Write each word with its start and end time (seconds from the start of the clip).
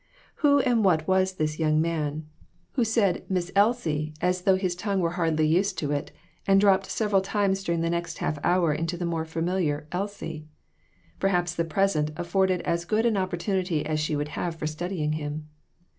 Who 0.37 0.61
and 0.61 0.83
what 0.83 1.07
was 1.07 1.33
this 1.33 1.59
young 1.59 1.79
man, 1.79 2.25
who 2.71 2.83
said 2.83 3.23
"Miss 3.29 3.51
Elsie" 3.55 4.15
as 4.19 4.41
CHARACTER 4.41 4.41
STUDIES. 4.41 4.41
21$ 4.41 4.43
though 4.45 4.55
his 4.63 4.75
tongue 4.75 4.99
were 4.99 5.09
hardly 5.11 5.45
used 5.47 5.77
to 5.77 5.91
it, 5.91 6.11
and 6.47 6.59
dropped 6.59 6.87
several 6.89 7.21
times 7.21 7.63
during 7.63 7.81
the 7.81 7.89
next 7.91 8.17
half 8.17 8.39
hour, 8.43 8.73
into 8.73 8.97
the 8.97 9.05
more 9.05 9.25
familiar 9.25 9.85
"Elsie"? 9.91 10.47
Perhaps 11.19 11.53
the 11.53 11.63
present 11.65 12.09
afforded 12.15 12.61
as 12.63 12.83
good 12.83 13.05
an 13.05 13.15
opportunity 13.15 13.85
as 13.85 13.99
she 13.99 14.15
would 14.15 14.29
have 14.29 14.55
for 14.55 14.65
studying 14.65 15.11
him. 15.11 15.47